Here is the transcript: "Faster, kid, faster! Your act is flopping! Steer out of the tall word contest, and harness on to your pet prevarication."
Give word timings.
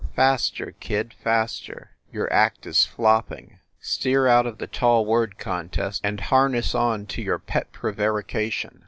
"Faster, 0.15 0.73
kid, 0.79 1.13
faster! 1.23 1.91
Your 2.11 2.27
act 2.33 2.65
is 2.65 2.87
flopping! 2.87 3.59
Steer 3.79 4.25
out 4.25 4.47
of 4.47 4.57
the 4.57 4.65
tall 4.65 5.05
word 5.05 5.37
contest, 5.37 6.01
and 6.03 6.19
harness 6.19 6.73
on 6.73 7.05
to 7.05 7.21
your 7.21 7.37
pet 7.37 7.71
prevarication." 7.71 8.79